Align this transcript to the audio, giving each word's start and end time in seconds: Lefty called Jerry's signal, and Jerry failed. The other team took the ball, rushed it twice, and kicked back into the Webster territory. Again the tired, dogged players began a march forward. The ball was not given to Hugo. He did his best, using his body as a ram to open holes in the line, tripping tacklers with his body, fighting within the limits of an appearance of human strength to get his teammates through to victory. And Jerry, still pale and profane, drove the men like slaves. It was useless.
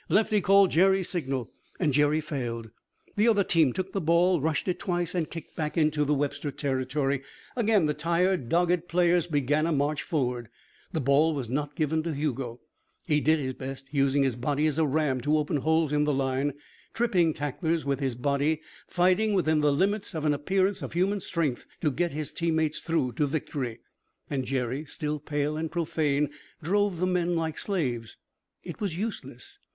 Lefty 0.09 0.41
called 0.41 0.71
Jerry's 0.71 1.09
signal, 1.09 1.51
and 1.79 1.93
Jerry 1.93 2.21
failed. 2.21 2.71
The 3.17 3.27
other 3.27 3.43
team 3.43 3.71
took 3.71 3.91
the 3.93 4.01
ball, 4.01 4.41
rushed 4.41 4.67
it 4.67 4.79
twice, 4.79 5.13
and 5.13 5.29
kicked 5.29 5.55
back 5.55 5.77
into 5.77 6.03
the 6.05 6.13
Webster 6.15 6.49
territory. 6.49 7.21
Again 7.55 7.85
the 7.85 7.93
tired, 7.93 8.49
dogged 8.49 8.87
players 8.87 9.27
began 9.27 9.67
a 9.67 9.71
march 9.71 10.01
forward. 10.01 10.49
The 10.91 11.01
ball 11.01 11.35
was 11.35 11.51
not 11.51 11.75
given 11.75 12.01
to 12.01 12.15
Hugo. 12.15 12.61
He 13.05 13.21
did 13.21 13.37
his 13.37 13.53
best, 13.53 13.89
using 13.91 14.23
his 14.23 14.35
body 14.35 14.65
as 14.65 14.79
a 14.79 14.87
ram 14.87 15.21
to 15.21 15.37
open 15.37 15.57
holes 15.57 15.93
in 15.93 16.05
the 16.05 16.13
line, 16.15 16.53
tripping 16.95 17.31
tacklers 17.35 17.85
with 17.85 17.99
his 17.99 18.15
body, 18.15 18.59
fighting 18.87 19.35
within 19.35 19.59
the 19.61 19.71
limits 19.71 20.15
of 20.15 20.25
an 20.25 20.33
appearance 20.33 20.81
of 20.81 20.93
human 20.93 21.19
strength 21.19 21.67
to 21.81 21.91
get 21.91 22.11
his 22.11 22.33
teammates 22.33 22.79
through 22.79 23.11
to 23.11 23.27
victory. 23.27 23.81
And 24.31 24.45
Jerry, 24.45 24.83
still 24.85 25.19
pale 25.19 25.55
and 25.55 25.71
profane, 25.71 26.31
drove 26.63 26.99
the 26.99 27.05
men 27.05 27.35
like 27.35 27.59
slaves. 27.59 28.17
It 28.63 28.81
was 28.81 28.97
useless. 28.97 29.59